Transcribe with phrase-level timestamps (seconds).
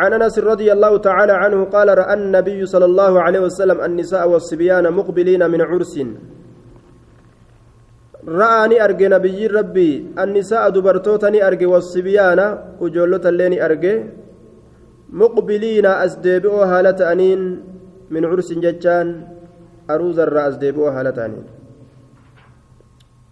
[0.00, 4.84] عن أنس رضي الله تعالى عنه قال رأى النبي صلى الله عليه وسلم النساء والصبيان
[4.98, 5.94] مقبلين من عرس.
[8.40, 9.90] رآني أرجي نبي ربي
[10.22, 12.40] النساء دبرتوتني أرجي والصبيان
[12.80, 13.94] وجولة الليني أرجي
[15.22, 17.40] مقبلين أسديبئو هالة أنين
[18.10, 19.08] من عرس ججان
[19.90, 21.18] أروز الرأس ديبئو هالة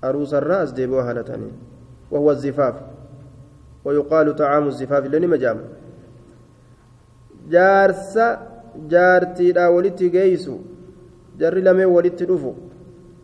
[0.04, 1.30] أروز الرأس ديبئو هالة
[2.12, 2.76] وهو الزفاف.
[3.84, 5.58] ويقال طعام الزفاف لني مجام
[7.54, 8.26] jaarsa
[8.92, 10.54] jaartiidhaa walitti geeysu
[11.40, 12.50] jarri lameen walitti dhufu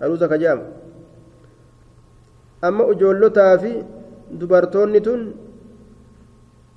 [0.03, 0.65] aruusa ka jedhamu.
[2.67, 3.73] Amma ijoollotaa fi
[4.41, 5.21] dubartoonni tun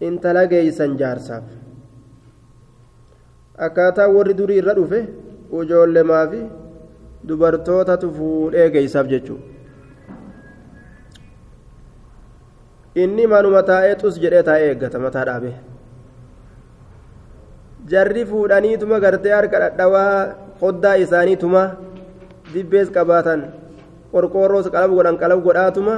[0.08, 1.44] intala geeysan jaarsaaf.
[3.66, 5.00] Akkaataa warri durii irra dhufe
[5.62, 6.42] ijoollemaa fi
[7.28, 9.56] dubartootatu fuudhee geeysaaf jechuudha
[13.04, 15.56] inni manuma taa'ee xus jedhee taa'ee eeggata mataa dhaabee.
[17.92, 21.62] Jarri fuudhaniituma gartee harka dhadhawaa hoddaa isaaniituma
[22.54, 23.42] dibbees qabaatan
[24.14, 25.96] qorqoorroos qalab godhan qalab godhaatuma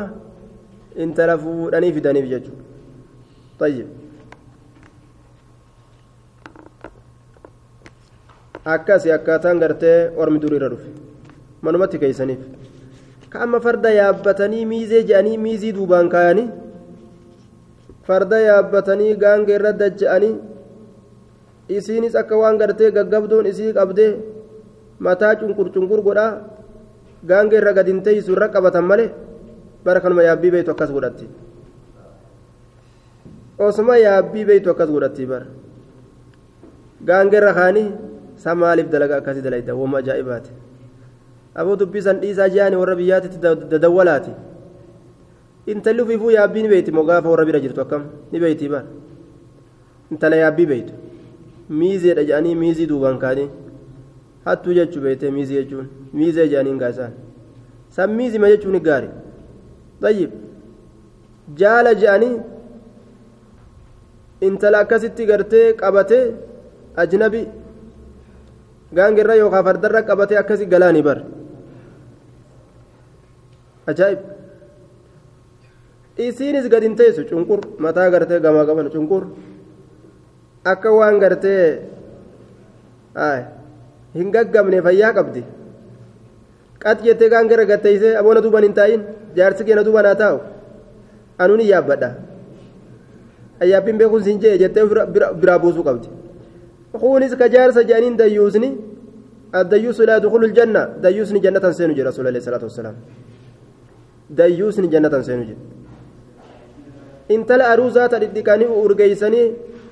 [1.04, 2.64] intala fuudhanii fidaniif jechuudha.
[3.60, 3.88] Tayyib.
[8.66, 10.90] Akkasi akkaataan gartee ormi duriirra dhufe.
[11.62, 12.40] Manumatti keeysaniif.
[13.30, 16.48] Ka amma farda yaabbatanii miizee je'anii miizii duubaan kaayanii
[18.08, 20.34] farda yaabbatanii gaangee irra dacha'anii
[21.78, 24.12] isiinis akka waan gartee gaggabdoon isii qabdee
[25.00, 26.32] mataa cunqur cunqur godhaa
[27.30, 29.10] gaanga irra gad hin teeysu irra qabatan malee
[29.86, 31.26] bara kanuma yaabbii beeytu akkas godhatti
[33.68, 35.48] osuma yaabbii beeytu akkas godhatti bara
[37.10, 37.88] gaanga irra kaanii
[38.44, 40.52] sa maaliif dalaga akkasii dalayda wama ajaa'ibaati
[41.60, 43.38] aboo dubbisan dhiisaa ji'aani warra biyyaatitti
[43.74, 44.32] dadawwalaati
[45.74, 48.86] intalli ufiifuu yaabbii ni beeyti moo gaafa warra bira jirtu akkam ni beeyti bara
[50.12, 50.94] intala yaabbii beeytu
[51.70, 53.50] miizeedha jedhanii miizii duubaan kaanii.
[54.46, 55.88] Hattuu jechuu beektee miizii jechuun.
[56.14, 57.12] Miizee jedhaniin gaasaan.
[57.96, 59.10] San miizima jechuun gaari.
[60.02, 60.32] Tayyib.
[61.60, 62.36] Jaala jedhanii
[64.48, 66.24] intala akkasitti gartee qabatee
[66.96, 67.42] ajnabi
[68.98, 71.20] gaangirra yookaan fardarra qabatee akkasi galaanii bar
[73.92, 74.20] ajaa'ib.
[76.28, 77.24] Isiinis gad hin teessu.
[77.30, 77.60] Cunqur.
[77.86, 79.24] Mataa gartee gamaa qaban cunqur
[80.66, 81.82] akka waan gartee
[84.16, 85.44] hin gaggabne fayyaa qabdi
[86.84, 89.02] qat jettee gaan gara gatteeysee aboona duuban hin taa'in
[89.36, 90.40] jaarsi keenya duuban haa taa'u
[91.38, 92.10] anuun hin yaabbadha
[93.64, 94.84] ayyaabbiin beekuun siin jee jettee
[95.42, 96.08] biraa buusuu qabdi
[97.02, 98.70] kunis ka jaarsa jedhaniin dayyuusni
[99.60, 102.96] addayyuusu laa dukulu ljanna dayyuusni jannatan seenu jedha rasuul alayhi salaatu wassalaam
[104.40, 105.64] dayyuusni jannatan seenu jedha
[107.36, 109.48] intala aruusaa ta dhidhiqanii urgeeysanii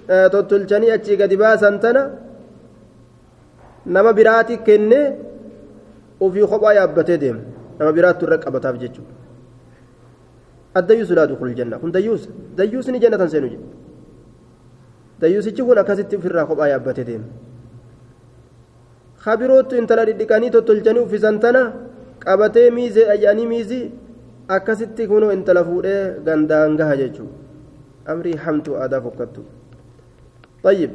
[0.08, 2.02] tottolchanii achii gadi baasan tana
[3.86, 5.06] nama biraati kennee
[6.26, 7.42] ofii kophaa yaabbatee deema
[7.80, 9.14] nama biraattu irra qabataaf jechuudha
[10.80, 13.68] addayyuusu laa dukulu janna kun dayyuusa dayyuusni jannatan seenu jedha
[15.22, 17.28] dayyuusichi kun akkasitti ofirraa kophaa yaabbatee deema
[19.24, 21.62] kabiroottu intala dhidhiqanii tottolchanii uffisan tana
[22.26, 23.86] qabatee miizee ayyaanii miizii
[24.58, 29.42] akkasitti kunoo intala fuudhee gandaan gaha jechuudha amrii hamtuu aadaa fokkattu
[30.68, 30.92] طيب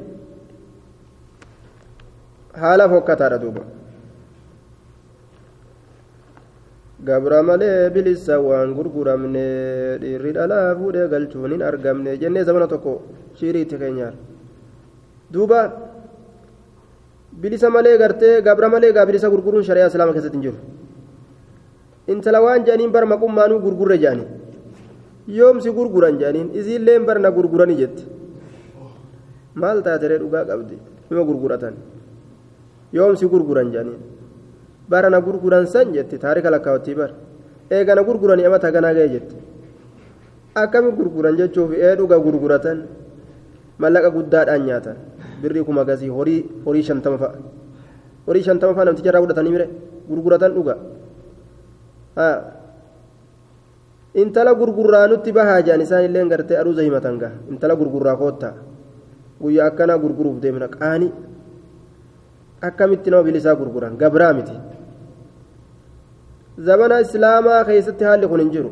[2.62, 3.62] haala fokkataadha duuba
[7.08, 9.46] gabra malee bilisa waan gurguramne
[10.02, 12.92] dhiirri dhalaa fuudhee galchuun argamne jennee zamana tokko
[13.38, 14.14] shiiriitti keenyaan
[15.34, 15.60] duuba
[17.42, 20.58] bilisa malee gartee gabra malee gaa bilisa gurguruun shari'aa islaama keessatti hin jiru
[22.12, 24.28] intala waan jedhaniin bar maqummaanuu gurgurre jedhanii
[25.38, 28.04] yoomsi gurguran jedhaniin isiilleen barna gurguranii jetti
[29.60, 30.76] maal taateree dhugaa qabdi
[31.10, 31.74] nima gurguratan
[32.96, 34.00] yoomsi gurguran jedhaniin
[34.90, 37.10] barana gurguran san jetti taarika lakkaawattii bar
[37.76, 39.36] eegana gurguranii amata ganaa ga'e jetti
[40.62, 42.78] akkami gurguran jechuuf ee dhuga gurguratan
[43.82, 44.96] mallaqa guddaadhaan nyaatan
[45.43, 47.37] birrii kuma gasii horii horii shantama fa'a
[48.26, 49.66] horii shantama fa'a namticha irraa fudhatanii mire
[50.10, 50.75] gurguratan dhuga
[54.22, 58.52] intala gurgurraa nutti bahaa jedhan isaan illee gartee aruuza himatan gaha intala gurgurraa koottaa
[59.42, 61.12] guyyaa akkanaa gurguruuf deemna qaanii
[62.68, 64.56] akkamitti nama bilisaa gurguran gabraa miti
[66.66, 68.70] zabana islaamaa keessatti haalli kun hin jiru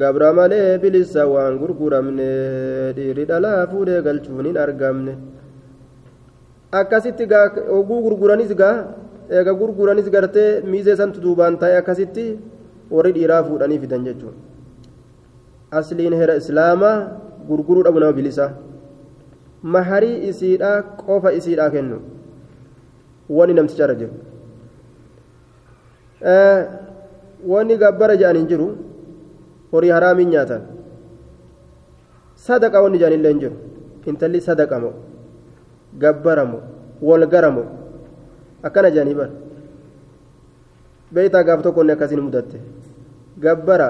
[0.00, 2.28] gabra malee bilisa waan gurguramne
[2.96, 5.14] dhiirri dhalaa fuudhee galchuun hin argamne
[6.80, 7.24] akkasitti
[7.78, 8.76] oguu gurguranis gaa
[9.38, 12.24] eega gurguranis gartee miizee santu duubaan ta'e akkasitti
[12.94, 14.38] warri dhiiraa fuudhanii fidan jechuudha
[15.78, 16.96] asliin hera islaamaa
[17.50, 18.50] gurguruu dhabu nama bilisaa
[19.74, 21.96] maharii isiidhaa qofa isiidhaa kennu
[23.38, 24.14] wani namticharra jiru
[27.52, 28.66] wani gabbara jedhan hin jiru
[29.72, 30.62] horii haraamiin nyaatan
[32.46, 33.56] sadaqa wanni jedhan illee hin jiru
[34.12, 34.90] intalli sadaqamo
[36.02, 36.58] gabbaramo
[37.10, 37.64] walgaramo
[38.68, 39.32] akkana jedhanii bara
[41.14, 42.58] beeytaa gaaf tokko inni akkasiin mudatte
[43.46, 43.88] gabbara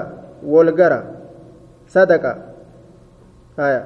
[0.53, 0.99] walgara
[1.95, 2.31] sadaqa
[3.57, 3.81] haya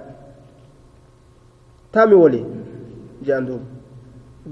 [1.91, 2.41] tami wali
[3.25, 3.65] jedhan duuba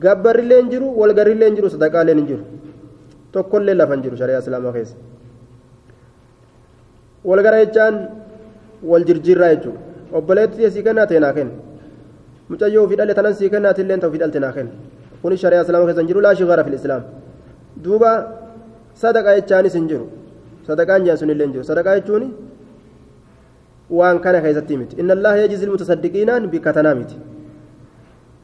[0.03, 2.43] gabbarrillee hin jiru walgarrillee hin jiru sadaqaallee hin jiru
[3.35, 4.95] tokkollee lafa hin jiru shari'aa islaamaa keessa
[7.31, 7.95] walgara jechaan
[8.91, 9.79] wal jirjiirraa jechuudha
[10.19, 11.53] obboleetti sii kennaa ta'e naa kenna
[12.53, 14.71] mucayyoo ofii dhalle tanan sii kennaa tilleen ta'u ofii dhalte naa kenna
[15.21, 17.03] kuni shari'aa islaamaa keessa hin jiru laa shigara fil islaam
[17.85, 18.11] duuba
[19.03, 20.05] sadaqa jechaanis hin jiru
[20.67, 22.25] sadaqaan jaan sun illee hin jiru sadaqaa jechuun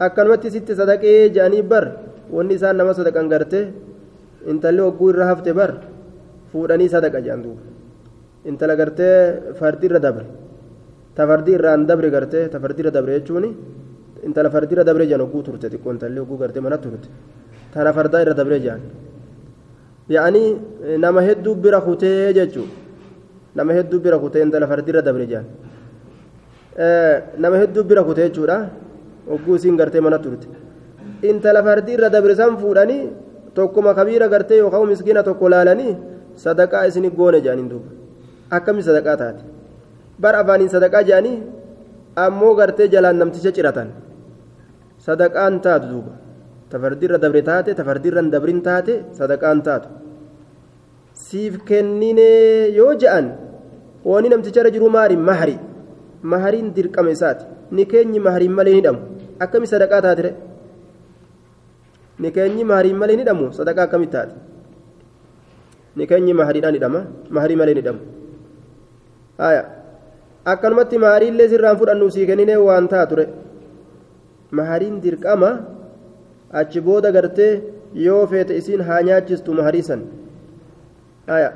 [0.06, 1.84] akkanumatti sitti sadaqee jedhanii bar
[2.36, 3.64] wanni isaan nama sadaqan gartee
[4.52, 5.70] intalli hogguu irra hafte bar
[6.52, 7.62] fuudhanii sadaqa jedhan duuba
[8.50, 10.26] intala gartee fardi irra dabre
[11.16, 13.44] ta fardi irraan dabre gartee ta fardi irra dabre jechuun
[14.26, 17.08] intala fardi irra dabre jedhan hogguu turte xiqqoo intalli hogguu gartee mana turte
[17.72, 18.80] tana fardaa irra dabre jedhan
[20.14, 20.48] yaa'anii
[21.04, 22.72] nama hedduu bira kutee jechuudha
[23.56, 25.46] nama hedduu bira kutee intala fardi irra dabre jedhan
[27.42, 28.56] nama hedduu bira kutee jechuudha
[29.30, 30.46] hogguu isiin gartee mana turte
[31.30, 33.02] intala fardi irra dabre san fuudhanii
[33.56, 35.92] tokkuma kabiira gartee yookaan miskiina tokko laalanii
[36.44, 37.88] sadaqaa isinii goone jedhaniin duuba
[38.56, 39.42] akkamii sadaqaa taate
[40.22, 41.36] bar afaaniin sadaqaa jedhanii
[42.24, 43.88] ammoo gartee jalaan namticha ciratan
[45.06, 46.12] sadaqaan taatu duuba
[46.72, 49.88] tafardiirra dabre taate tafardiirra hin dabrin taate sadaqaan taatu
[51.30, 53.26] siif kenninee yoo je'an
[54.10, 55.56] wani namticharra jiru maari mahari
[56.32, 57.44] mahariin dirqama isaati
[57.76, 59.00] ni keenyi mahariin malee ni dhamu
[59.44, 60.30] akkamii sadaqaa taatire
[62.22, 64.34] ni keenyi mahariin malee ni dhamu sadaqaa akkamii taate
[65.96, 67.00] ni keenyi mahariidhaan hidhama
[67.36, 68.00] maharii malee ni dhamu
[69.42, 69.62] haya
[70.52, 73.24] akkanumatti mahariillee sirraan fudhannu sii kenninee waan taature
[74.58, 75.50] mahariin dirqama
[76.60, 77.52] achi booda gartee
[78.06, 80.00] yoo feete isiin haa nyaachistu mahariisan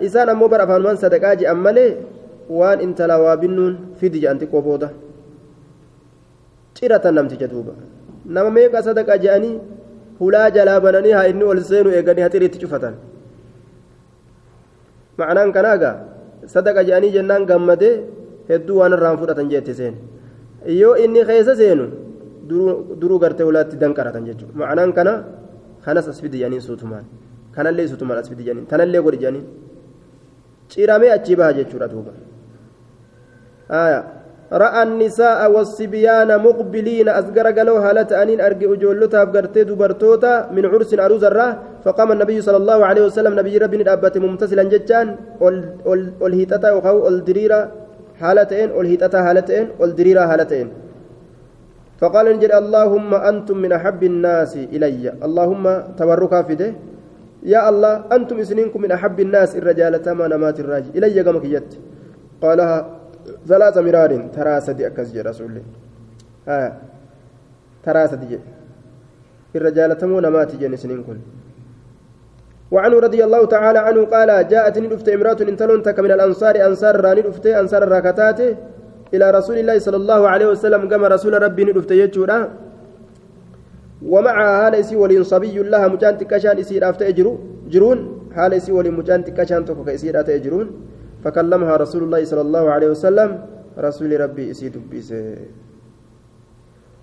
[0.07, 1.91] isaan ammoo bara afaanumaan sadaqaa je'an malee
[2.59, 4.89] waan intala waa binnuun fidi je'an xiqqoo booda
[6.77, 7.73] ciratan namticha duuba
[8.35, 9.55] nama meeqa sadaqaa je'anii
[10.21, 12.95] hulaa jalaa bananii haa inni ol seenu eeganii haxiriitti cufatan
[15.19, 15.95] ma'anaan kanaagaa
[16.55, 17.95] sadaqa je'anii jennaan gammadee
[18.51, 19.95] hedduu waan irraan fudhatan jeette seen
[20.81, 21.85] yoo inni keessa seenu
[23.01, 25.13] duruu gartee ulaatti danqaratan jechuudha ma'anaan kana
[25.85, 27.05] kanas as fidi jedhaniin suutumaan
[27.57, 29.47] kanallee suutumaan as fidi jedhaniin tanallee godhi jedhaniin
[30.73, 32.13] ciramee achii baha jechuudha duuba
[34.63, 41.53] ra'a annisaa'a wassibiyaana muqbiliina as garagaloo haala ta'aniin arge ijoollota gartee dubartoota min cursin aruuzarraa
[41.85, 45.07] فقام النبي صلى الله عليه وسلم نبي ربي ندابت ممتثلا جتان
[46.25, 47.59] ol hiixata yookaan ol diriira
[48.23, 50.69] haala ta'een ol hiixata haala ta'een ol diriira haala ta'een
[52.01, 55.65] فقال نجد اللهم أنتم من أحب الناس إلي اللهم
[55.99, 56.69] تبركا فده
[57.45, 61.73] يا الله أنتم إسنينكم من أحب الناس الرجال تما نمات الراجل إلي قمك جت
[62.43, 62.77] قالها
[63.49, 65.63] ثلاث مرار ترى سدي أكز رسول الله
[66.49, 66.73] آه.
[67.85, 68.39] ترى سدي
[69.57, 71.19] الرجال تمو نمات جن إسنينكم
[72.75, 77.23] وعنه رضي الله تعالى عنه قال جاءتني دفت امرأة انتلون تك من الأنصار أنصار راني
[77.23, 78.41] دفت أنصار الراكتات
[79.15, 82.39] إلى رسول الله صلى الله عليه وسلم كما رسول ربي ندفت يجورا.
[84.07, 87.39] ومعها هال إسي ولي صبي لها مجان تكشان إسي رافت أجرو
[87.73, 87.99] جرون.
[88.35, 90.67] هال إسي ولي مجان تكشان تفك إسي رافت أجرون
[91.25, 93.31] فكلمها رسول الله صلى الله عليه وسلم
[93.79, 95.37] رسول ربي إسي دبيسه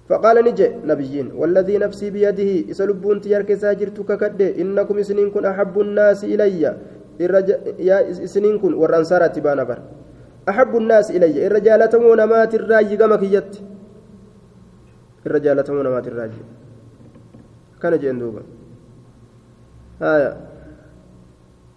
[0.10, 6.24] فقال نجي نبيين والذي نفسي بيده إسلبون تيارك ساجرتك كد إنكم سنين كن أحب الناس
[6.24, 6.76] إلي.
[7.80, 9.80] يا سنين كن والأنصار تبانا بر.
[10.50, 11.48] أحب الناس إلي.
[11.48, 13.52] الرجال تمون مات الراجي كما كيت
[15.26, 16.42] الرجال تمون مات الراجي.
[17.82, 18.42] كان جندوبا
[20.02, 20.38] آية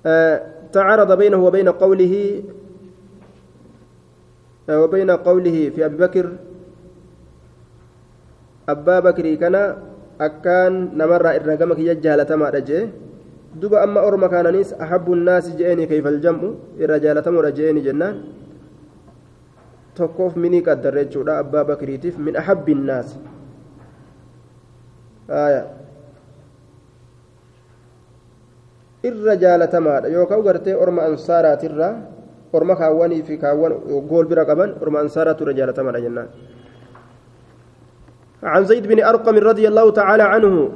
[0.07, 0.37] آه
[0.73, 2.43] تعارض بينه وبين قوله
[4.69, 6.27] آه وبين قوله في أبي بكر
[8.67, 9.77] bakrii kana
[10.17, 12.89] akkaan namarraa irra gama kiyya jaalatamaadha jee
[13.61, 18.25] duba amma orma kaananis ahabbu nnaasi je'eni kayfal jam'u irra jaalatamuudha je'eni jennaan
[19.95, 23.19] tokkoof minii qaddarre jechuudha abbaa bakriitiif min ahabbi nnaasi
[29.09, 30.13] irra jaalatamaadha.
[30.17, 31.95] Yookaan gartee orma ansaaraatirraa
[32.57, 33.73] orma kaawwanii fi kaawwan
[34.11, 36.29] gool bira qaban orma ansaaraatu irra jaalatamaadha jennaan.
[38.45, 40.71] عن زيد بن أرقم رضي الله تعالى عنه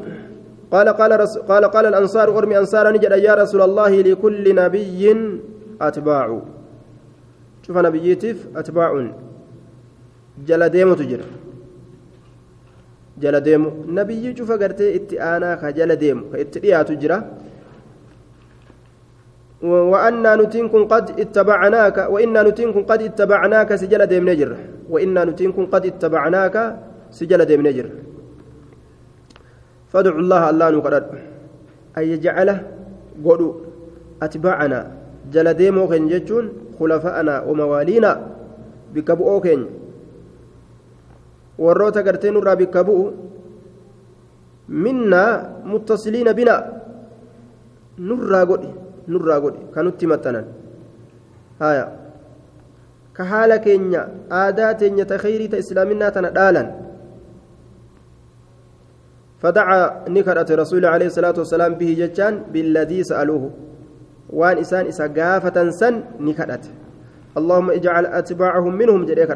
[0.71, 5.03] قال قال رس قال قال الأنصار أرمي أنصار نجد يا رسول الله لكل نبي
[5.81, 6.41] أتباع
[7.67, 8.91] شوف نبيتف أتباع
[10.49, 10.63] جل
[11.01, 11.21] تجر
[13.23, 13.37] جل
[13.99, 16.25] نبي شوف قرتي اتئانا كجل ديمو
[16.89, 17.19] تجرى
[19.63, 24.51] وأنا نتنكم قد اتبعناك وإنا نتنكم قد اتبعناك سجل ديم نجر
[24.91, 26.57] وإنا نتنكم قد اتبعناك
[27.11, 27.87] سجل ديم نجر
[29.91, 31.05] فادعوا الله الله نقرر
[31.99, 32.59] أن يجعله
[33.25, 33.53] قولوا
[34.23, 34.81] أتبعنا.
[35.33, 36.45] جل ديمو كن جتون
[36.79, 38.13] خلفاءنا وموالينا.
[41.59, 43.05] warroota gartee nurraa bikka bu'u
[44.85, 45.33] minnaa
[45.71, 46.55] muttasiliina bina
[48.09, 48.71] nurraa godhi
[49.09, 50.47] nurraa godhi kan nutti maxxanan.
[51.61, 51.87] Haya
[53.13, 55.17] ka haala keenya aadaa teenya ta
[55.65, 56.89] islaaminaa tana dhaalan.
[59.43, 63.51] فدعا نكرة رسول عليه الصلاة والسلام به جتان بالذي سألوه
[64.31, 66.65] وان إسان إسا قافة سن نكرة
[67.39, 69.27] اللهم اجعل أتباعهم منهم جري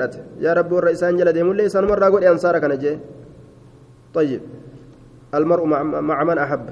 [0.41, 2.99] يا رب الرئيسان جل ديمون ليس مرة قول أنصارك نجي
[4.15, 4.41] طيب
[5.35, 6.67] المرء مع, من أحب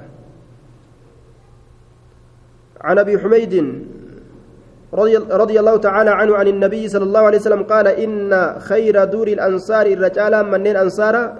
[2.81, 3.53] عن أبي حميد
[4.93, 9.85] رضي, الله تعالى عنه عن النبي صلى الله عليه وسلم قال إن خير دور الأنصار
[9.85, 11.39] الرجال منين أنصار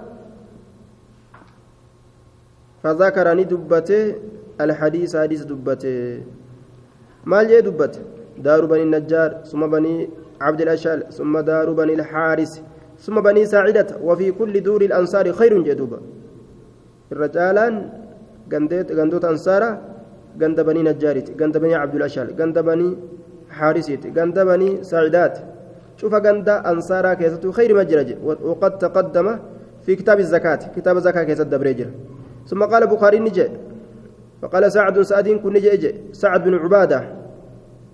[2.82, 4.14] فذكرني دبته
[4.60, 6.22] الحديث حديث دبته.
[7.24, 8.00] ما جاء دبته؟
[8.38, 10.08] دار بني النجار ثم بني
[10.40, 12.62] عبد الأشال ثم دار بني الحارس
[12.98, 16.00] ثم بني ساعدة وفي كل دور الأنصار خير جدوبا
[17.12, 17.90] الرجالان
[18.98, 19.91] غندوت أنصارا.
[20.40, 22.88] غند بني نجارت غند بني عبد الأشال غند بني
[23.50, 25.38] حارسيت غند بني ساعدات
[25.96, 29.38] شوف غند أنصارا كيستو خير مجرج وقد تقدم
[29.84, 31.88] في كتاب الزكاة كتاب الزكاة كيست دبريجر
[32.46, 33.48] ثم قال بخاري نجي
[34.42, 37.00] فقال سعد سعد كن نجي سعد بن عباده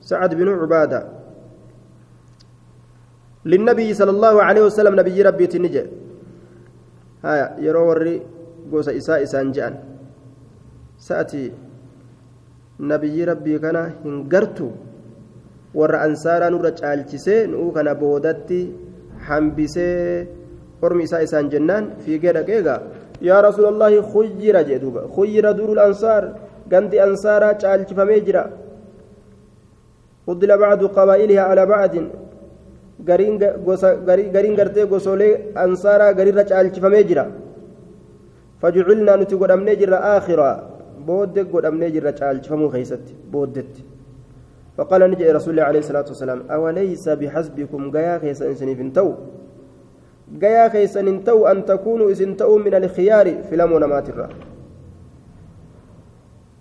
[0.01, 1.01] سعد بن عبادة
[3.45, 5.85] للنبي صلى الله عليه وسلم نبي ربي تنجى
[7.25, 8.23] هايا يرو وري
[8.73, 9.75] قوس إساء إسان جان
[10.99, 11.53] سأتي
[12.81, 14.71] نبي ربي كان هنقرتو
[15.75, 18.61] warra ansaaraa nurra caalchisee nu'uu kana boodatti
[19.29, 20.27] hambisee
[20.83, 22.81] ormi isaa isaan jennaan fiigee dhaqeegaa
[23.29, 26.25] yaa rasuulallaahi khuyyira jee duuba khuyyira durul ansaar
[26.73, 28.45] gandi ansaaraa caalchifamee jira
[30.29, 31.95] فضل بعض قبائلها على بعض
[34.35, 37.25] gariin gartee gosolee ansaaraa garirra caalchifamee jira
[38.61, 40.57] fajcilnaa nuti godhamnee jirra aakhiraa
[41.09, 43.85] boodde godhamnee jirra caalchifamuu keeysatti booddetti
[44.79, 49.09] فقال نجي رسول الله عليه الصلاة والسلام أوليس بحسبكم؟ قيا كيسا إنسان فنتو
[50.43, 54.29] قيا كيسا إنتو أن تكونوا إسنتو من الخيار في لمون ماترا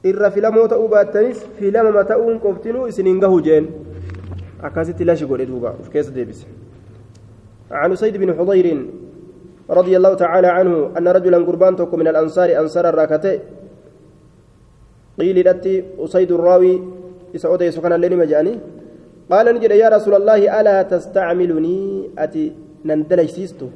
[0.10, 3.66] irra filamoo ta'uu baattanis filama ta'uun qoftinuu isiniin gahu jeen
[4.68, 6.48] akkasitti lashi godhe duuba uf keessa deebise
[7.72, 8.86] عن سيد بن حضير
[9.70, 12.86] رضي الله تعالى عنه أن رجلا قربان من الأنصار أنصار
[15.20, 16.74] قيل لتي أسيد الراوي
[17.36, 18.54] إسعودي سكان الليل مجاني
[19.32, 21.78] قال نجد يا رسول الله ألا تستعملني؟
[22.18, 22.44] أتي
[22.86, 23.68] نندليسيستو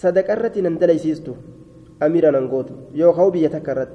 [0.00, 1.34] صدقرتي نندليسيستو
[2.02, 2.68] أميرا ننقوت.
[2.94, 3.94] يو خوبي يتكرت.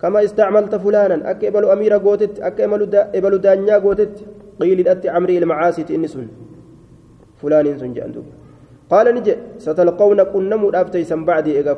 [0.00, 2.60] كما استعملت فلانا أك إبلو أميرا قوتت أك
[3.18, 4.16] إبلو دانيا قوتت.
[4.60, 6.28] قيل أت عمري المعاصي إنسون
[7.42, 8.26] فلان سن جندوب
[8.90, 11.74] قال نجي ستلقون كنم أفتيسا بعدي إيغا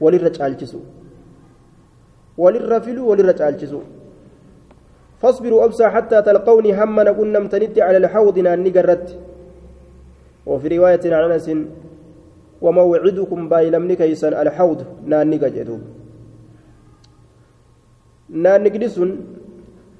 [0.00, 0.80] كوتي أسرى وللرفل وللرجالجسو
[2.38, 3.80] وللرفل وللرجالجسو
[5.20, 9.18] فاصبروا أبصى حتى تلقوني هما كنم تنت على الحوض ناني قرت
[10.46, 11.50] وفي رواية عن أنس
[12.62, 14.80] وموعدكم بايلمني كيسان الحوض
[15.10, 15.82] ناني جدوب
[18.30, 19.10] ناني جلسون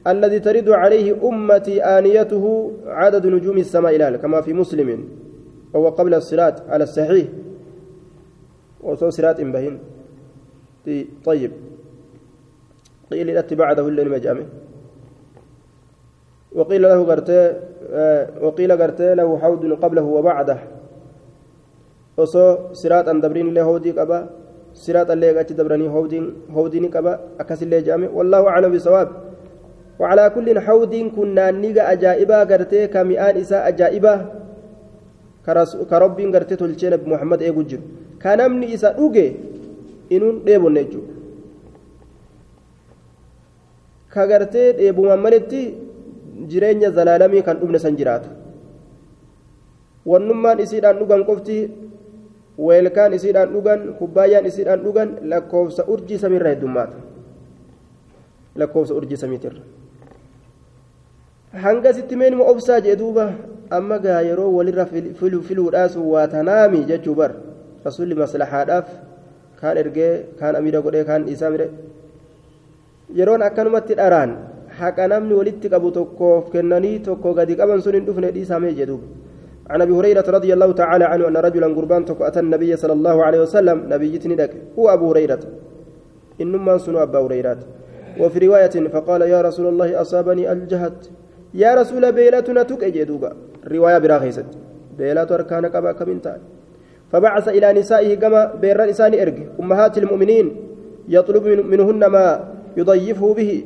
[0.07, 2.45] الذي ترد عليه أمتي آنيته
[2.87, 5.09] عدد نجوم السماء إلال كما في مسلم
[5.75, 7.26] وهو قبل الصلاة على الصحيح
[8.83, 9.79] وصو صلاة بهن.
[11.25, 11.53] طيب.
[13.11, 14.47] قيل الأتي بعده مجامع
[16.53, 17.41] وقيل له قرتي
[18.41, 20.59] وقيل قرتي له حوض قبله وبعده.
[22.21, 24.29] osoo siraaxan dabriin illee hawdii qaba
[24.77, 25.89] siraaxa illee achi dabranii
[26.57, 29.11] hawdii ni qaba akkasillee jedhame wallaahu aclam bisawaab
[30.01, 34.15] وعلى كل حوض كنا نيجا أجائبا قرتي كمئان إساء أجائبا.
[35.91, 37.63] كرب قرتي تلشين بمحمد إيقو
[38.21, 39.27] جر كان أمني إساء أوجي
[40.12, 41.00] إنون ديبو نيجو
[44.15, 45.91] كغرتي ديبو ممالتي
[46.49, 48.29] jireenya zalaalamii kan dhumne san jiraatu
[50.07, 51.57] wannummaan isiidhaan dhugan qofti
[52.69, 56.97] weelkaan isiidhaan dhugan kubbaayyaan isiidhaan dhugan lakkoofsa urjii samiirra heddummaata
[58.62, 59.62] lakkoofsa urjii samiitirra
[61.67, 62.97] hanga sitti meenuma obsaa jee
[63.79, 64.87] amma gaa yeroo walirra
[65.49, 66.27] filuudhaas waa
[66.89, 67.33] jechuu bar
[67.87, 68.87] rasuulli maslahaadhaaf
[69.61, 71.67] kaan ergee kaan amiira godhee kaan dhiisaa mire.
[73.19, 74.37] Yeroon akkanumatti dharaan
[74.81, 79.07] haqa namni walitti qabu tokkoof kennanii tokko gadi qaban sun hin dhufne dhiisamee jedhuuba
[79.71, 83.41] عن ابي هريره رضي الله تعالى عنه ان رجلا قربان اتى النبي صلى الله عليه
[83.47, 85.43] وسلم نبي ندك هو ابو هريره
[86.43, 87.59] انما سنو ابا هريره
[88.21, 90.99] وفي روايه فقال يا رسول الله اصابني الجهد
[91.63, 92.83] يا رسول بيلتنا تك
[93.75, 94.49] روايه براخيست
[94.99, 96.35] بيلات اركان قبا كمنتا
[97.12, 99.38] فبعث إلى نسائه كما بير لسان إرج.
[99.61, 100.47] أمهات المؤمنين
[101.09, 103.64] يطلب منهن ما يضيفه به.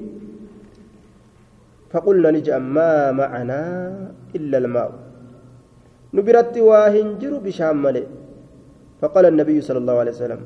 [1.91, 3.63] فقلنا نجأ ما معنا
[4.37, 4.91] إلا الماء.
[6.15, 8.05] نبرت واهنجر بشام ملئ.
[9.01, 10.41] فقال النبي صلى الله عليه وسلم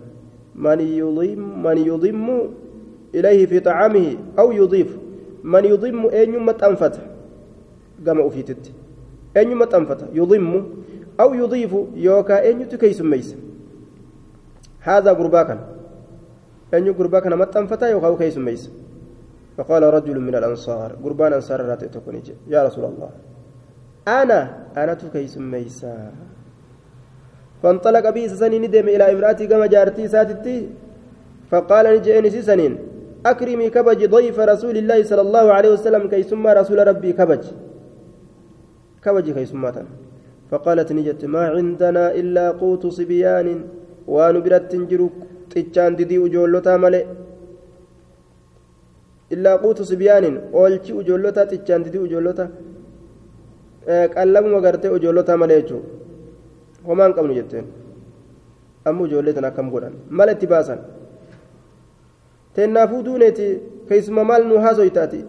[0.54, 2.26] من يضم من يضم
[3.14, 4.96] إليه في طعامه أو يضيف
[5.44, 7.02] من يضم أن يمت أنفته.
[8.06, 8.72] قام أفيتت
[9.36, 10.06] أن يمت أنفته.
[10.14, 10.64] يضم.
[11.20, 13.36] أو يضيف يوكا أن يتكيس ميس
[14.80, 15.58] هذا قرباكا
[16.74, 18.70] أن يقرباكا مت أنفته يوكا كيس ميس
[19.56, 21.88] فقال رجل من الأنصار قربان أنصار راتي
[22.48, 23.10] يا رسول الله
[24.08, 24.40] أنا
[24.76, 26.12] أنا تكيس ميسا
[27.62, 30.68] فانطلق بي سنين ندم إلى امرأتي كما جارتي ساتتي.
[31.50, 32.78] فقال نجئني سنين
[33.26, 37.44] أكرمي كبج ضيف رسول الله صلى الله عليه وسلم كي ثم رسول ربي كبج.
[39.04, 39.64] كبج كي ثم
[40.51, 43.47] فقالت نجت ما عندنا إلا قوت صبيان
[44.15, 45.01] ونبرت تنجر
[45.51, 47.03] تجان ددي وجولتا ملئ
[49.33, 50.25] إلا قوت صبيان
[50.57, 52.45] أولتي وجولتا تجان ددي وجولتا
[54.15, 55.83] qallamuma gartee ijoollota malee jechuun
[56.87, 57.65] homaan qabnu jetteen
[58.87, 60.79] amma ijoollee tan akkam godhan mala itti baasan
[62.55, 63.47] tennaafuu duuneeti
[63.89, 65.19] keessuma maal nu haasoytaati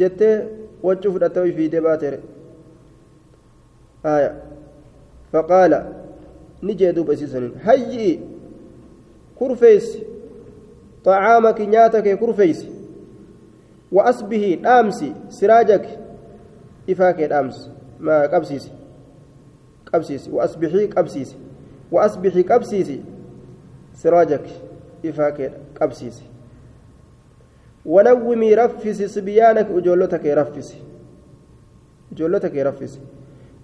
[0.00, 0.34] jettee
[0.86, 2.18] waccuu fudhattee fiidee baateere
[5.31, 5.79] Faqaala
[6.61, 8.19] ni jee duuba isiisaniin hayyi
[9.35, 10.15] kurfeeysi
[11.05, 12.65] طعامك نياتك كرفيس
[13.91, 15.85] وأسبه دامسي سراجك
[16.87, 18.71] qabsiisi
[19.91, 21.35] qabsiisi waasbixii qabsiisi
[21.91, 22.97] waasbixii qabsiisi
[24.01, 24.45] siraajak
[25.03, 26.23] ifaa kee qabsiisi
[27.85, 30.77] wanawwimii raffisi sibiyaanak ijoollota kee raffisi
[32.11, 32.99] ijoollota kee raffisi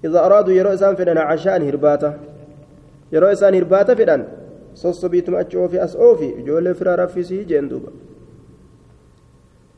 [0.05, 2.11] إذا أرادوا يروا إسان فدان عشاء هرباتا.
[3.11, 4.21] يروا إسان هرباتا فدان.
[4.75, 7.91] صصبيتم أتشوفي أسعوفي جول فرا رفسي جندوبا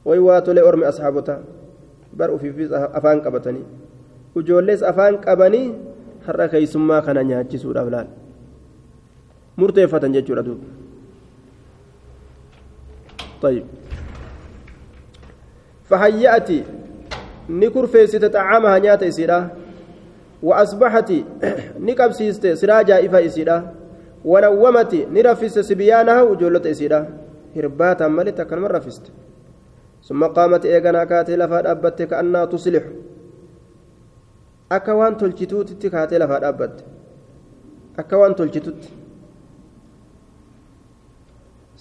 [0.06, 1.44] ويواتو لأرمي أصحابتا
[2.14, 3.66] bar ufiifis afaan qabatanii
[4.38, 5.74] ijoollees afaan qabanii
[6.26, 8.10] har'a keeysummaa kana nyaachisuudhaaf laal
[9.58, 10.68] murteeffatan jechuudha duuba
[13.44, 13.66] طيب.
[15.90, 16.50] فهيأت
[17.50, 19.52] نكر فيست طعامها نيات إسيرا
[20.44, 21.10] وأصبحت
[21.80, 23.58] نكبسيست سراجا إفا إسيرا
[24.26, 27.00] ونومت نرفس سبيانها وجولة إسيرا
[27.56, 29.06] هرباتا ملتا كان مرة فست
[30.08, 32.84] ثم قامت إيغانا كاتي لفا دابت كأنها تصلح
[36.20, 36.84] lafaa dhaabbatte
[38.02, 38.90] akka waan tolchitutti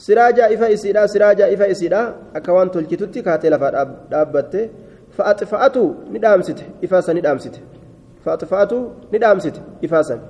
[0.05, 2.01] siraajaa ifa isiidha siraajaa ifa isiidha
[2.35, 4.71] akka waan tolchitutti kaatee lafaa dhaabbatte
[5.17, 7.61] fa'axfa'atu ni dhaamsite ifaasan ni dhaamsite
[8.25, 8.79] fa'axfa'atu
[9.13, 10.21] ni dhaamsite ifaasan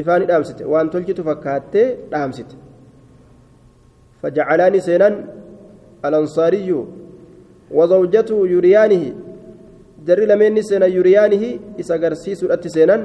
[0.00, 2.54] ifaa ni dhaamsite waan tolchitu fakkaattee dhaamsite
[4.22, 5.08] فجعلاني سينا
[6.04, 6.70] الأنصاري
[7.76, 9.04] وزوجته يريانه
[10.06, 11.44] جري لمن سينا يريانه
[11.80, 11.96] إسا
[12.40, 12.96] سورة سينا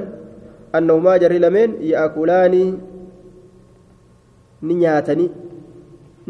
[0.76, 2.54] أنهما جري لمن يأكلان
[4.68, 5.26] نياتني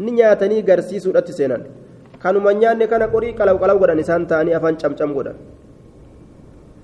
[0.05, 1.59] نياتني غرسي سورة سينا
[2.23, 5.37] kanuma nyaanne kana qorii qalaw qalaw godhan isaan ta'anii afaan camcam godhan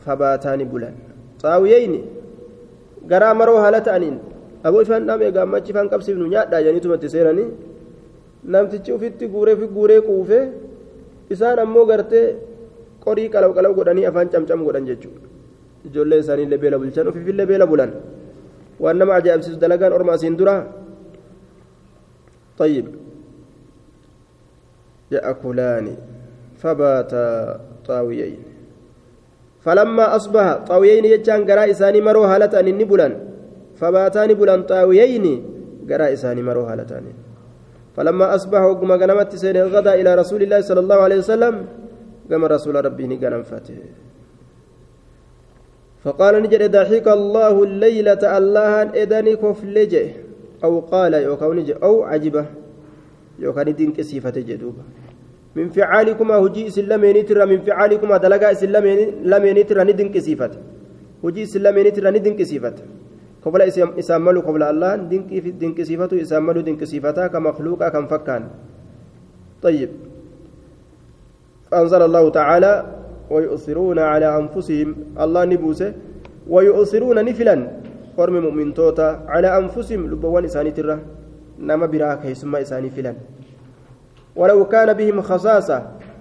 [0.05, 0.93] fabaataani bulan
[1.41, 1.99] xaawiyeyni
[3.11, 4.17] garaa maroo haala ta'aniin
[4.67, 7.47] aboo ifaan dhaame gaammachi ifaan qabsiifnu nyaadhaa jedhaniitumatti seenanii
[8.53, 10.43] namtichi ufitti guuree fi guuree quufee
[11.33, 12.27] isaan ammoo gartee
[13.05, 15.27] qorii qalaw qalaw godhanii afaan camcam godhan jechuudha
[15.87, 17.91] ijoollee isaanii illee beela bulchan ofiifillee beela bulan
[18.83, 20.55] waan nama ajaa'ibsiisu dalagaan orma asiin dura
[22.61, 22.85] طيب
[25.11, 25.87] يأكلان
[26.61, 27.25] فباتا
[27.87, 28.52] طاويين
[29.65, 33.13] فلما أصبح طاويين يجان قراء إساني مرو هالتان النبلان
[33.79, 35.25] فباتان بلان طاويين
[35.89, 37.05] قراء إساني مرو هالتان
[37.95, 41.55] فلما أصبح وقم غنمت سين غدا إلى رسول الله صلى الله عليه وسلم
[42.29, 43.79] قام رسول ربه غنم فاته
[46.03, 50.07] فقال نجد ضحك الله الليلة الله إدني كفلجه
[50.63, 52.45] أو قال يوكاو نجي أو عجبه
[53.39, 54.83] يوكا ندين كسيفة جدوبة.
[55.55, 58.99] من فعالكما هجي سلمين ترى من فعالكما دلقا سلمين
[59.69, 60.53] ترى ندين كسيفة
[61.23, 62.77] هجي سلمين ترى ندين كسيفة
[63.43, 63.61] قبل
[64.01, 64.91] إساملو قبل الله
[65.61, 68.43] دين كسيفة إساملو دين كسيفة كمخلوقا كم فكان.
[69.61, 69.89] طيب.
[71.71, 72.73] فأنزل الله تعالى
[73.29, 74.89] ويؤثرون على أنفسهم
[75.19, 75.91] الله نبوسه
[76.47, 77.55] ويؤثرون نفلا.
[78.17, 80.01] قرم مؤمن توتا على أنفسهم.
[80.11, 80.95] لبوان إساني ترى.
[81.59, 83.13] نما براك يسمى إساني فلا.
[84.35, 85.77] ولو كان بهم خصاصة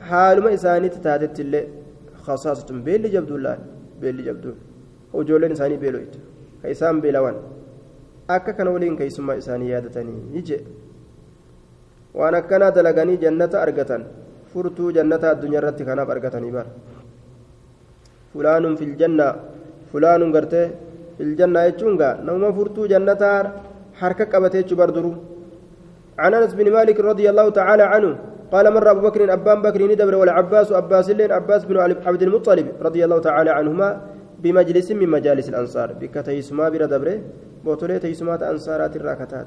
[0.08, 1.62] حال ما إساني تتاتت اللي
[2.24, 3.56] خصاصة بيل جبدو الله
[4.00, 4.52] بيل جبدو
[5.16, 6.14] وجولين إساني بيلويت
[6.62, 7.36] كيسان بيلوان
[8.28, 10.58] akka kana waliin keessummaa isaanii yaadatanii je
[12.18, 14.04] waan akkanaa dalaganii jannata argatan
[14.52, 16.70] furtuu jannata addunyaa irratti kanaaf argatanii bara
[18.32, 19.26] fulaanun filjanna
[19.92, 20.66] fulaanun gartee
[21.18, 23.38] filjanna jechuun gaa nama furtuu jannataa
[24.00, 25.12] harka qabatee jechuu barduru
[26.18, 28.18] عن انس بن مالك رضي الله تعالى عنه
[28.52, 33.04] قال مر ابو بكر ابان بكر ندبر والعباس عباس لين عباس بن عبد المطلب رضي
[33.04, 34.00] الله تعالى عنهما
[34.42, 35.92] بمجلس من مجالس الأنصار.
[35.92, 37.20] بكتيسما بر دبره
[37.64, 39.46] بوتولي تيسمات انصارات الراكتات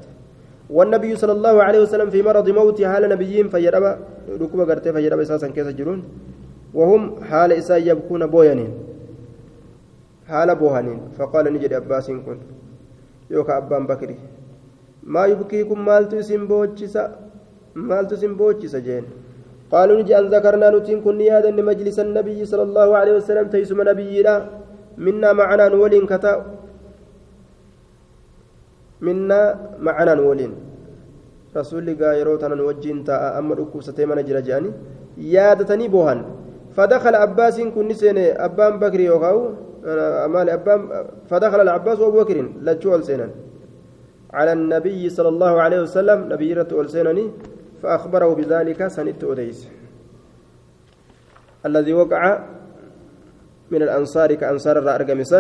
[0.70, 4.00] والنبي صلى الله عليه وسلم في مرض موت حال نبيين فيربا
[4.42, 6.04] ركوب غرتي فيربا أساسا كيس جرون.
[6.74, 8.72] وهم حال إسا يبكون بوينين
[10.28, 12.38] حال بوهنين فقال نجد أباس كن
[13.32, 14.18] يوكا أبان بكري.
[15.14, 17.04] ما يبكيكم مالتو سمبوتشسا
[17.90, 19.06] مالتو سمبوتشسا جين
[19.72, 24.34] قالوا نجي أن ذكرنا نتين كن نيادا لمجلس النبي صلى الله عليه وسلم تيسم نبينا
[25.06, 26.34] منا معنا نولين كتا
[29.06, 29.40] منا
[29.88, 30.54] معنا نولين
[31.58, 34.72] رسول الله يروتنا نوجين تا أما ركوسة من جرجاني
[35.34, 36.20] يادتني بوهن
[36.76, 39.38] فدخل عباس كن سنة أبان بكر يوغاو
[40.34, 40.80] مال أبان
[41.30, 43.32] فدخل العباس وأبو بكر لجوال سنن
[44.38, 47.26] على النبي صلى الله عليه وسلم نبي رتول سنني
[47.82, 49.60] فأخبره بذلك سنت أديس.
[51.66, 52.24] الذي وقع
[53.72, 55.40] من الأنصار كأنصار الرأرقمسا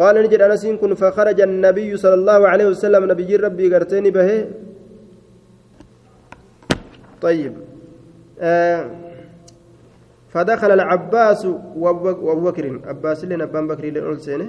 [0.00, 4.30] قال نجد أنس كن فخرج النبي صلى الله عليه وسلم نبي ربي قرتين به.
[7.22, 7.54] طيب.
[8.40, 8.90] آه
[10.32, 11.42] فدخل العباس
[11.76, 14.48] وأبو بكر عباس لنا ابان بكر للألسنه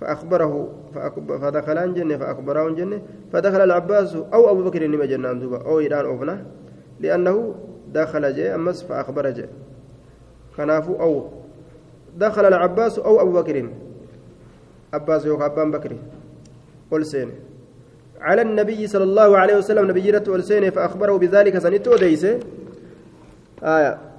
[0.00, 0.68] فأخبره
[1.28, 5.80] فدخل عن جنة فأخبره عن جنة فدخل العباس أو أبو بكر نما جنان دوبا أو
[5.80, 6.46] إيران أوفنا
[7.00, 7.54] لأنه
[7.94, 9.48] دخل جاء أمس فأخبر جاء.
[10.56, 11.28] كنافو أو
[12.16, 13.68] دخل العباس أو أبو بكر.
[14.94, 15.96] عباس يوكا أبان بكر
[16.92, 17.32] ألسنه
[18.20, 22.40] على النبي صلى الله عليه وسلم نبي رت ألسنه فأخبره بذلك سنته ديسة.
[23.62, 24.09] آية.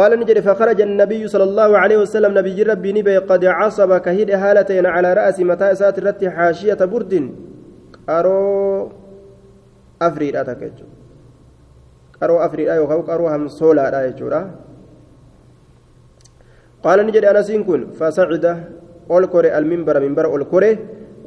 [0.00, 4.86] قال نجد فخرج النبي صلى الله عليه وسلم نبي ربي نبي قد عصب كهيد هالتين
[4.94, 7.12] على رأس متى سات الرت حاشية برد.
[8.08, 8.40] قرو
[10.02, 10.76] أفريد أتكج
[12.20, 14.50] قرو أفريد أيوه قرو هم سولا أيوه
[16.84, 18.44] قال نجد أنا سينكون فصعد
[19.10, 20.72] أولكوري المنبر منبر أولكوري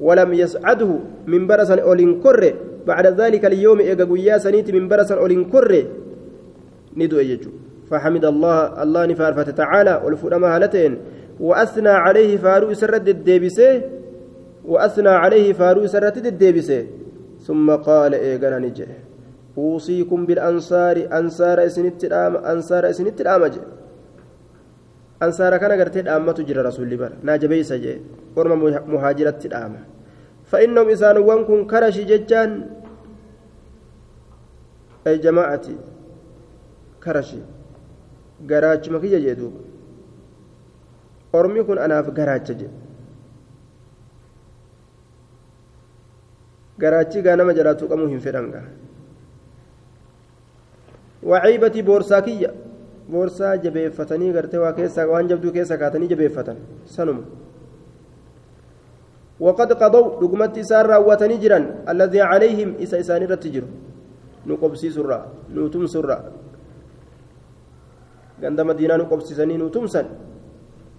[0.02, 0.92] ولم يسعده
[1.28, 2.42] منبر سن أولينكور
[2.90, 5.72] بعد ذلك اليوم إيجا قويا سنيت منبر سن أولينكور
[6.98, 7.62] ندو يجو.
[7.89, 10.93] فحمد الله الله نفارفة تعالى والفرما هالتين.
[11.39, 13.82] وأثنى عليه فارو سرد الديبسي
[14.65, 16.88] وأثنى عليه فارو سرد الديبسي
[17.41, 18.86] ثم قال إيغانا نجي
[19.58, 23.54] أوصيكم بالأنصار أنصار إسنت الآم أنصار إسنت الآمج.
[25.24, 27.10] أنصار كان قرتي الآمة تجرى رسول الله.
[27.26, 27.96] ناجبي سجي
[28.38, 28.62] ورم
[28.93, 29.82] مهاجرة الآمة.
[30.46, 32.52] فإنهم إسان وانكم كرش ججان.
[35.08, 35.76] أي جماعتي
[37.04, 37.41] كرشي
[38.51, 39.60] garaachuma kiyya jee duuba
[41.34, 42.71] ormi kun anaaf garaacha jee
[46.79, 48.65] garaachi gaa nama jalaa tuqamuu hin fedhan gaa
[51.32, 52.51] waciibatii boorsaa kiyya
[53.12, 56.58] boorsaa jabeeffatanii gartee waa keessaa waan jabduu keessa kaatanii jabeeffatan
[56.97, 57.23] sanuma
[59.39, 63.63] وقد قضوا دغمت إسان راوتني جرا الذي عليهم إسا إسان رتجر
[64.47, 65.19] نقبسي سرا
[65.56, 65.84] نوتم
[68.43, 70.06] سرا عند مدينة قبسسنين وتمسن.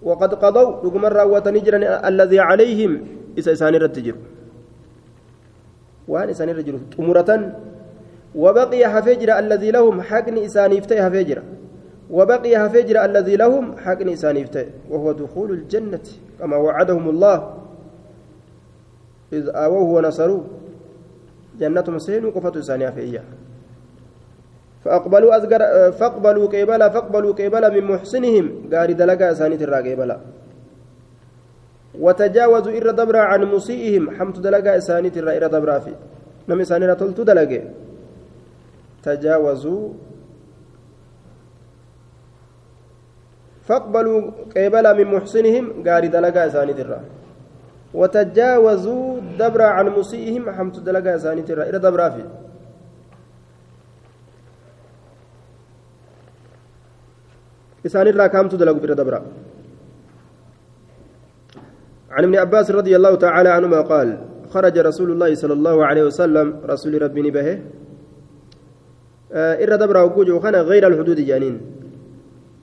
[0.01, 1.77] وقد قضوا رقم راوة نجرا
[2.09, 2.91] الذي عليهم.
[3.37, 4.15] إذا إسان الرتجر
[6.07, 7.29] وأن إسان الرجل أمرة
[8.35, 11.43] وبقي حفجر الذي لهم حقن إسان يفتي حفجر
[12.09, 16.05] وبقي حفجر الذي لهم حقن إسان يفتي وهو دخول الجنة.
[16.39, 17.37] كما وعدهم الله.
[19.33, 20.43] إذ آووه ونصروه
[21.59, 23.23] جنة مسين وقفة إسان يفيه
[24.85, 28.69] فأقبلوا أزجر فاقبلوا قبلا فاقبلوا قبلا من محسنهم.
[28.73, 30.17] قال دلقا سانيت الرا قبلا
[31.99, 34.03] وتجاوزوا إر دبرا عن مسيئهم.
[34.15, 35.93] حمت دلقا إساني ترى إر دبرا في.
[36.49, 37.61] نم إساني رتلت دلقا.
[39.03, 39.89] تجاوزوا.
[43.67, 44.21] فاقبلوا
[44.57, 45.65] قبل من محسنهم.
[45.87, 46.99] قاري دلقا إساني ترى.
[47.93, 50.43] وتجاوزوا دبرا عن مسيئهم.
[50.55, 52.23] حمت دلقا إساني ترى إر دبرا في.
[57.85, 59.19] إساني راكامت دلقوا بر دبرا
[62.15, 64.07] عن ابن عباس رضي الله تعالى عنهما قال
[64.53, 67.47] خرج رسول الله صلى الله عليه وسلم رسول ربي نبه
[69.63, 71.57] إر دبرا وجوج وخنا غير الحدود جانين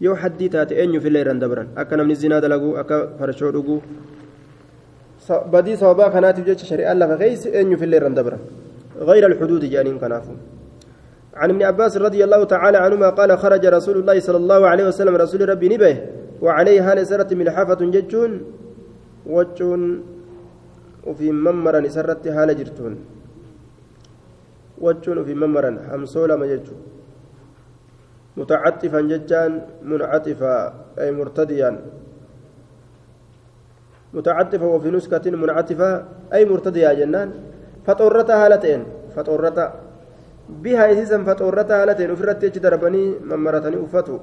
[0.02, 3.78] yoo haddii taate eenyu fillee irraan dabran akka namni zinaa dalaguu akka farshoo dhuguu
[5.52, 8.42] badii sababaa kanaatiif jecha shari'aan lafa keeysi eenyu fillee irraan dabran
[9.10, 10.34] غير الحدود جانين كنافو
[11.34, 15.16] عن ابن عباس رضي الله تعالى عنهما قال خرج رسول الله صلى الله عليه وسلم
[15.16, 15.94] رسول ربي نبه
[16.42, 18.32] وعليه هال سرة ملحفة ججون
[19.26, 19.82] وجون
[21.06, 22.94] وفي ممرا سرت هال جرتون.
[24.78, 26.80] وجون وفي ممرا حمصولا ما ججون.
[28.36, 31.70] متعطفا ججان منعطفا أي مرتديا.
[34.14, 35.90] متعطفا وفي نسكة منعطفا
[36.32, 37.30] أي مرتديا جنان.
[37.86, 38.84] فطورتها هالتين
[39.16, 39.91] فطورتها
[40.62, 44.18] بها إسيسا فطورتها هالتين وفرت دربني ممرتني أفتو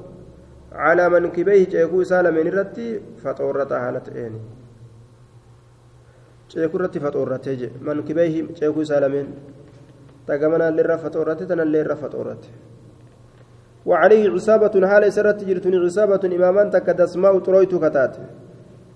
[0.72, 2.88] على منكبيه جيكو سالمين رتي
[3.24, 4.34] فطورتها هالتين
[6.50, 9.28] ceekuu irratti faxoorratee je mankibeehi ceekuu isaa lameen
[10.28, 12.48] tagamanaallee irra faxoorrate tanallee irra faxoorrate
[13.86, 18.14] وعليه عصابة حال سرت جرتني عصابة إمامان تك دسماء طرويت كتات.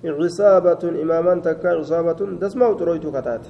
[0.05, 3.45] عصابة إمامان تك عصابة دسماء طرويت كتات.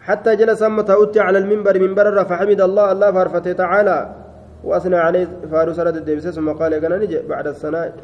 [0.00, 3.98] حتى جلس أما تأتي على المنبر منبر فحمد الله الله فارفته تعالى.
[4.64, 7.96] وأثنى عليه فارس رد الدبس ثم قال نجي بعد الثناء.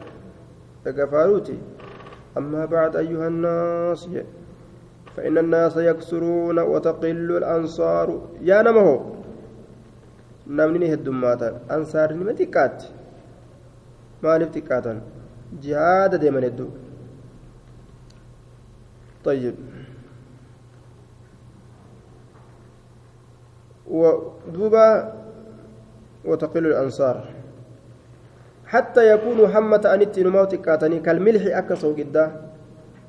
[0.85, 1.59] فاروتي
[2.39, 4.09] أما بعد أيها الناس
[5.17, 8.09] فإن الناس يكسرون وتقل الأنصار.
[8.43, 9.17] يا نمه
[10.47, 12.87] heddummaatan ansaarri nima xiqqaatti
[14.23, 15.01] maaliif xiqqaatan
[15.63, 16.71] jihaada deeman hedduu
[19.27, 19.55] طيب.
[23.91, 25.13] ودوبا
[26.25, 27.25] وتقل الأنصار
[28.67, 32.25] حتى يكونوا حمة أنت نموت كاتني كالملح أكسو قدا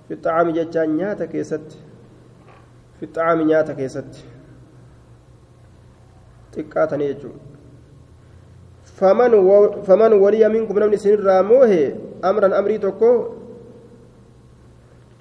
[0.07, 1.67] في الطعام جتان نياتا كيست
[2.99, 4.11] في الطعام نياتا كيست
[6.57, 7.39] xiqqaatanii jechuudha
[9.85, 11.93] faman waliya minkum namni isinirraa moohe
[12.29, 13.09] amran amrii tokko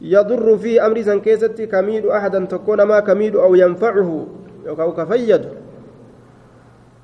[0.01, 4.19] yadurru fi amrii san keessatti kamiidhu ahadan tokko namaa kamiidhu aw yanfacuhu
[4.67, 5.07] yookaan ka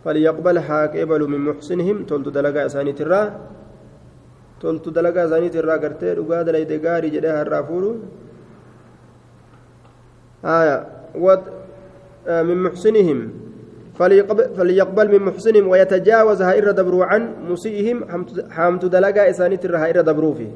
[0.05, 1.97] فليقبل حاك قبلوا من محسنهم.
[2.11, 3.23] تولت دلقا اسانيت الرا.
[4.61, 5.77] تولت دلقا اسانيت الرا.
[5.77, 7.97] قرتي دغا دلي دغاري جدها الرافورو
[10.45, 10.87] آية.
[11.15, 11.43] ود
[12.27, 13.19] من محسنهم.
[14.59, 17.99] فليقبل من محسنهم ويتجاوز هائر دبروا عن مسيئهم.
[18.51, 20.53] حامت دلقا إسانيت الرها هائر دبروا فيه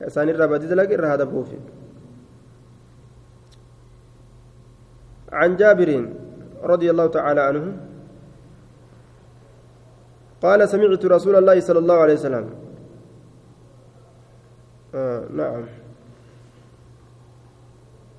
[0.00, 1.62] كإسان الرها بدي دلقا الرها دبروا فيه
[5.32, 6.08] عن جابر
[6.62, 7.76] رضي الله تعالى عنه
[10.42, 12.50] قال سمعت رسول الله صلى الله عليه وسلم.
[14.94, 15.64] آه نعم.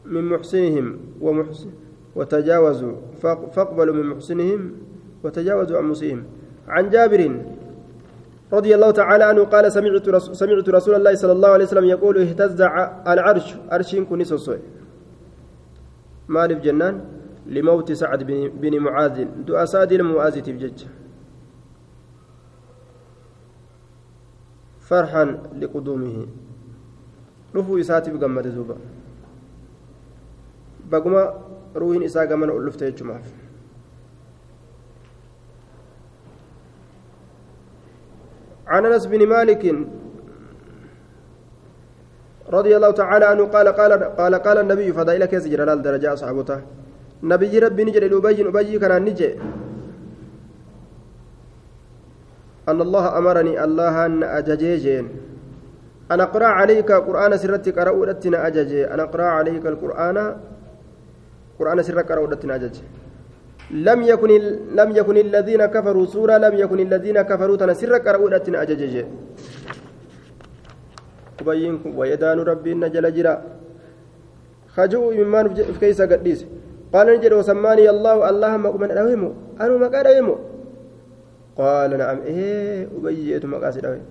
[0.06, 1.70] من محسنهم ومحسن
[2.16, 2.96] وتجاوزوا
[3.56, 4.72] فاقبلوا من محسنهم
[5.24, 6.24] وتجاوزوا عن مسيئهم.
[6.68, 7.42] عن جابر
[8.54, 12.18] رضي الله تعالى عنه قال سمعت رسول, سمعت رسول الله صلى الله عليه وسلم يقول
[12.18, 12.62] اهتز
[13.08, 13.56] العرش.
[13.72, 14.34] أرشين كنيس
[16.34, 16.96] مالف جنان
[17.46, 18.24] لموت سعد
[18.62, 19.18] بن معاذ.
[19.48, 20.80] دعاء سعد المعاذ تبجج
[24.90, 25.26] فرحا
[25.62, 26.18] لقدومه.
[27.56, 28.78] رفو يساتي بقمة زوبا.
[30.92, 31.24] بقما
[32.06, 33.26] isaa gamana ol dhufte jechumaaf
[38.68, 39.76] عن أنس بن مالك
[42.58, 46.60] رضي الله تعالى عنه قال قال قال قال النبي فضائل كيس جلال درجة أصحابته
[47.24, 49.30] نبي ربي نجري أبي أبي كان نجي.
[52.70, 55.06] أن الله أمرني الله أن أججيجين.
[56.12, 57.92] أن أقرأ عليك قرآن سرتك قرأ
[58.48, 58.82] أججي.
[58.94, 60.18] أن أقرأ عليك القرآن
[61.60, 62.24] قرآن سر قرأ
[62.56, 62.76] أجج
[63.72, 64.32] لم يكن
[64.80, 68.22] لم يكن الذين كفروا سورة لم يكن الذين كفروا تنسر قرأ
[68.64, 68.96] أجج
[71.44, 73.36] كبين ويدان ربي نجل جرا
[74.76, 76.46] خجوا ممان في كيس قديس
[76.94, 80.36] قال نجد وسماني الله اللهم أقمن أوهمه أنا مقاد أوهمه
[81.58, 84.10] قال نعم إيه أبيت مقاصد أوهمه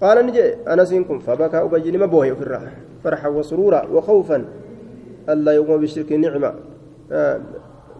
[0.00, 2.60] قال نجي أنا سينكم فبكى أبي لما بوهي في الرا
[3.04, 4.44] فرحا وسرورا وخوفا
[5.28, 6.54] ألا يقوم بشرك النعمة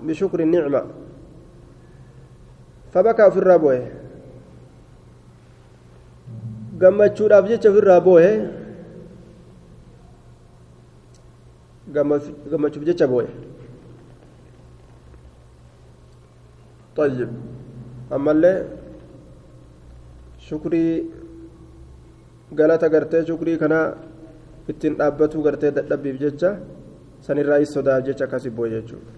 [0.03, 0.83] بشكر النعمة
[2.93, 3.98] فبكى في الرا بوهي
[6.83, 8.33] gammachuudhaaf jecha ofirraa boohe
[11.93, 13.29] gammachuuf jecha boohe
[16.99, 17.31] طيب
[18.13, 18.53] اللي
[20.39, 20.87] شكري
[22.53, 23.95] galata gartee shukrii kana
[24.69, 26.51] ittiin dhaabbatu gartee dadhabbiif jecha
[27.21, 29.18] sanirraa is sodaaf jecha akkasii boo'e jechuudha